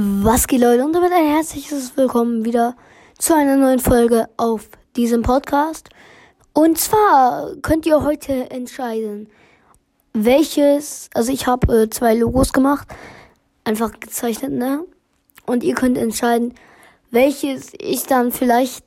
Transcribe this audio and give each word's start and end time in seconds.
Was 0.00 0.46
geht 0.46 0.60
Leute 0.60 0.84
und 0.84 0.92
damit 0.92 1.10
ein 1.10 1.26
herzliches 1.26 1.96
Willkommen 1.96 2.44
wieder 2.44 2.76
zu 3.18 3.34
einer 3.34 3.56
neuen 3.56 3.80
Folge 3.80 4.28
auf 4.36 4.68
diesem 4.94 5.22
Podcast. 5.22 5.88
Und 6.52 6.78
zwar 6.78 7.56
könnt 7.62 7.84
ihr 7.84 8.04
heute 8.04 8.48
entscheiden, 8.52 9.28
welches, 10.12 11.10
also 11.14 11.32
ich 11.32 11.48
habe 11.48 11.82
äh, 11.82 11.90
zwei 11.90 12.14
Logos 12.14 12.52
gemacht, 12.52 12.86
einfach 13.64 13.90
gezeichnet, 13.98 14.52
ne? 14.52 14.84
Und 15.46 15.64
ihr 15.64 15.74
könnt 15.74 15.98
entscheiden, 15.98 16.54
welches 17.10 17.72
ich 17.76 18.04
dann 18.04 18.30
vielleicht 18.30 18.84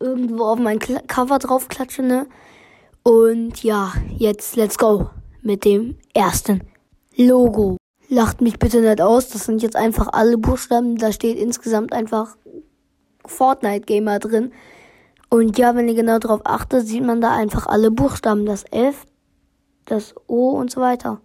irgendwo 0.00 0.44
auf 0.44 0.58
mein 0.58 0.78
Kla 0.78 1.00
Cover 1.06 1.38
drauf 1.38 1.68
klatsche, 1.68 2.02
ne? 2.02 2.26
Und 3.02 3.62
ja, 3.62 3.92
jetzt 4.16 4.56
let's 4.56 4.78
go 4.78 5.10
mit 5.42 5.66
dem 5.66 5.98
ersten 6.14 6.62
Logo. 7.16 7.76
Lacht 8.08 8.40
mich 8.40 8.58
bitte 8.58 8.80
nicht 8.80 9.00
aus, 9.00 9.28
das 9.28 9.44
sind 9.44 9.62
jetzt 9.62 9.76
einfach 9.76 10.08
alle 10.12 10.38
Buchstaben. 10.38 10.96
Da 10.96 11.10
steht 11.12 11.38
insgesamt 11.38 11.92
einfach 11.92 12.36
Fortnite 13.26 13.84
Gamer 13.84 14.18
drin. 14.18 14.52
Und 15.28 15.58
ja, 15.58 15.74
wenn 15.74 15.88
ihr 15.88 15.94
genau 15.94 16.18
darauf 16.18 16.40
achtet, 16.44 16.86
sieht 16.86 17.04
man 17.04 17.20
da 17.20 17.32
einfach 17.32 17.66
alle 17.66 17.90
Buchstaben. 17.90 18.46
Das 18.46 18.64
F, 18.70 19.06
das 19.86 20.14
O 20.28 20.50
und 20.50 20.70
so 20.70 20.80
weiter. 20.80 21.20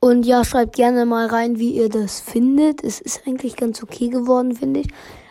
Und 0.00 0.26
ja, 0.26 0.44
schreibt 0.44 0.76
gerne 0.76 1.06
mal 1.06 1.26
rein, 1.26 1.58
wie 1.58 1.70
ihr 1.70 1.88
das 1.88 2.20
findet. 2.20 2.84
Es 2.84 3.00
ist 3.00 3.26
eigentlich 3.26 3.56
ganz 3.56 3.82
okay 3.82 4.08
geworden, 4.08 4.54
finde 4.54 4.80
ich. 4.80 4.88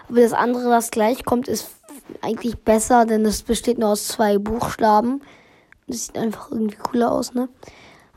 Aber 0.09 0.21
das 0.21 0.33
andere, 0.33 0.69
was 0.69 0.91
gleich 0.91 1.23
kommt, 1.25 1.47
ist 1.47 1.69
eigentlich 2.21 2.57
besser, 2.57 3.05
denn 3.05 3.25
es 3.25 3.43
besteht 3.43 3.77
nur 3.77 3.89
aus 3.89 4.07
zwei 4.07 4.37
Buchstaben. 4.37 5.21
Das 5.87 6.07
sieht 6.07 6.17
einfach 6.17 6.51
irgendwie 6.51 6.77
cooler 6.77 7.11
aus, 7.11 7.33
ne? 7.33 7.49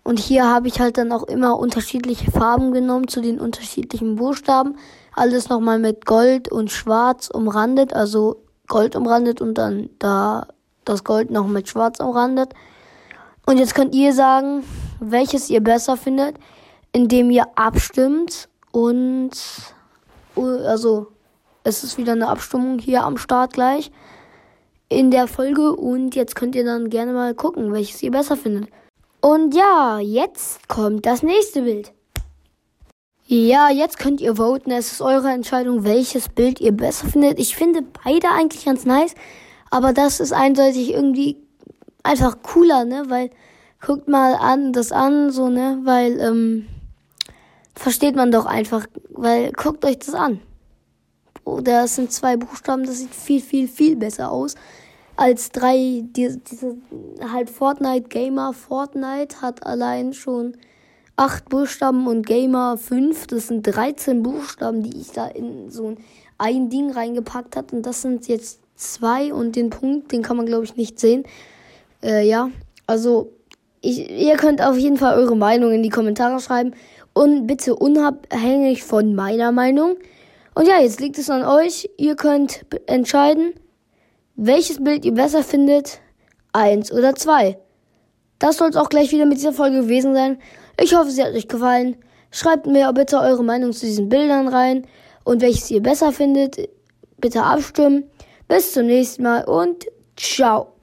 Und 0.03 0.19
hier 0.19 0.47
habe 0.47 0.69
ich 0.69 0.81
halt 0.81 0.97
dann 0.99 1.13
auch 1.13 1.25
immer 1.25 1.59
unterschiedliche 1.59 2.31
Farben 2.31 2.73
genommen 2.73 3.09
zu 3.09 3.21
den 3.21 3.41
unterschiedlichen 3.41 4.17
Buchstaben. 4.17 4.77
Alles 5.15 5.49
nochmal 5.49 5.79
mit 5.79 6.07
Gold 6.07 6.51
und 6.51 6.71
Schwarz 6.71 7.29
umrandet, 7.29 7.93
also 7.93 8.43
Gold 8.69 8.97
umrandet 8.97 9.41
und 9.41 9.55
dann 9.55 9.91
da 9.99 10.47
das 10.85 11.05
Gold 11.05 11.31
noch 11.31 11.47
mit 11.47 11.69
Schwarz 11.69 12.01
umrandet. 12.01 12.55
Und 13.47 13.59
jetzt 13.59 13.75
könnt 13.75 13.95
ihr 13.95 14.13
sagen, 14.13 14.65
welches 15.01 15.51
ihr 15.51 15.63
besser 15.63 15.97
findet, 15.97 16.37
indem 16.93 17.31
ihr 17.31 17.47
abstimmt 17.57 18.49
und 18.73 19.31
also 20.37 21.09
es 21.65 21.85
ist 21.85 21.99
wieder 21.99 22.13
eine 22.13 22.29
Abstimmung 22.29 22.79
hier 22.79 23.03
am 23.03 23.17
Start 23.17 23.53
gleich 23.53 23.91
in 24.89 25.11
der 25.11 25.27
Folge 25.27 25.73
und 25.75 26.15
jetzt 26.15 26.35
könnt 26.37 26.55
ihr 26.55 26.65
dann 26.65 26.89
gerne 26.89 27.13
mal 27.13 27.35
gucken, 27.35 27.73
welches 27.73 28.03
ihr 28.03 28.11
besser 28.11 28.37
findet. 28.37 28.71
Und 29.21 29.55
ja, 29.55 29.99
jetzt 29.99 30.69
kommt 30.69 31.05
das 31.05 31.23
nächste 31.23 31.63
Bild. 31.63 31.93
Ja, 33.27 33.69
jetzt 33.69 33.99
könnt 33.99 34.21
ihr 34.21 34.37
voten. 34.37 34.71
Es 34.71 34.93
ist 34.93 35.03
eure 35.03 35.31
Entscheidung, 35.31 35.85
welches 35.85 36.29
Bild 36.29 36.61
ihr 36.61 36.73
besser 36.73 37.09
findet. 37.09 37.39
Ich 37.39 37.57
finde 37.57 37.83
beide 38.05 38.31
eigentlich 38.31 38.65
ganz 38.65 38.85
nice, 38.87 39.15
aber 39.71 39.93
das 39.93 40.21
ist 40.21 40.33
eindeutig 40.33 40.93
irgendwie 40.93 41.37
einfach 42.03 42.39
cooler, 42.43 42.85
ne? 42.85 43.05
Weil 43.09 43.31
guckt 43.85 44.09
mal 44.09 44.35
an 44.35 44.73
das 44.73 44.93
an, 44.93 45.31
so 45.31 45.49
ne? 45.49 45.81
Weil 45.83 46.19
ähm, 46.21 46.69
versteht 47.75 48.17
man 48.17 48.31
doch 48.31 48.47
einfach, 48.47 48.87
weil 49.11 49.53
guckt 49.53 49.85
euch 49.85 49.99
das 49.99 50.15
an. 50.15 50.41
Oh, 51.45 51.61
das 51.61 51.97
sind 51.97 52.13
zwei 52.13 52.37
Buchstaben, 52.37 52.87
das 52.87 52.99
sieht 52.99 53.15
viel, 53.15 53.41
viel, 53.41 53.69
viel 53.69 53.97
besser 53.97 54.31
aus 54.31 54.55
als 55.19 55.51
drei, 55.51 56.05
die, 56.05 56.39
diese 56.49 56.77
halt 57.33 57.51
Fortnite 57.51 58.09
Gamer. 58.09 58.53
Fortnite 58.53 59.43
hat 59.43 59.67
allein 59.67 60.13
schon 60.13 60.57
acht 61.17 61.49
Buchstaben 61.49 62.07
und 62.07 62.25
Gamer 62.25 62.79
fünf. 62.79 63.27
Das 63.27 63.49
sind 63.49 63.63
13 63.63 64.23
Buchstaben, 64.23 64.85
die 64.85 64.97
ich 64.97 65.11
da 65.11 65.27
in 65.27 65.71
so 65.71 65.97
ein 66.39 66.71
Ding 66.71 66.93
reingepackt 66.93 67.57
hat. 67.57 67.73
Und 67.73 67.85
das 67.85 68.03
sind 68.03 68.29
jetzt 68.29 68.61
zwei 68.77 69.35
und 69.35 69.57
den 69.57 69.71
Punkt, 69.71 70.13
den 70.13 70.23
kann 70.23 70.37
man 70.37 70.47
glaube 70.47 70.65
ich 70.65 70.77
nicht 70.77 71.01
sehen. 71.01 71.25
Äh, 72.01 72.25
ja, 72.25 72.51
also 72.87 73.33
ich, 73.81 74.09
ihr 74.09 74.37
könnt 74.37 74.63
auf 74.63 74.79
jeden 74.79 74.99
Fall 74.99 75.19
eure 75.19 75.37
Meinung 75.37 75.73
in 75.73 75.83
die 75.83 75.89
Kommentare 75.89 76.39
schreiben 76.39 76.75
und 77.13 77.49
bitte 77.49 77.75
unabhängig 77.75 78.85
von 78.85 79.17
meiner 79.17 79.51
Meinung. 79.51 79.97
Und 80.55 80.69
ja, 80.69 80.81
jetzt 80.81 81.01
liegt 81.01 81.19
es 81.19 81.29
an 81.29 81.45
euch. 81.45 81.91
Ihr 81.97 82.15
könnt 82.15 82.65
entscheiden 82.87 83.55
welches 84.39 84.83
Bild 84.83 85.05
ihr 85.05 85.13
besser 85.13 85.43
findet, 85.43 86.01
eins 86.53 86.93
oder 86.93 87.15
zwei. 87.17 87.59
Das 88.39 88.57
soll 88.57 88.71
es 88.71 88.77
auch 88.77 88.89
gleich 88.89 89.11
wieder 89.11 89.27
mit 89.27 89.39
dieser 89.39 89.53
Folge 89.53 89.81
gewesen 89.83 90.15
sein. 90.15 90.39
Ich 90.81 90.95
hoffe, 90.95 91.11
sie 91.11 91.23
hat 91.23 91.35
euch 91.35 91.49
gefallen. 91.49 91.97
Schreibt 92.31 92.67
mir 92.67 92.93
bitte 92.93 93.19
eure 93.19 93.43
Meinung 93.43 93.73
zu 93.73 93.85
diesen 93.85 94.09
Bildern 94.09 94.47
rein 94.47 94.87
und 95.25 95.43
welches 95.43 95.71
ihr 95.73 95.83
besser 95.83 96.13
findet. 96.13 96.57
Bitte 97.19 97.43
abstimmen. 97.43 98.05
Bis 98.47 98.73
zum 98.73 98.87
nächsten 98.87 99.25
Mal 99.25 99.45
und 99.45 99.87
ciao. 100.17 100.78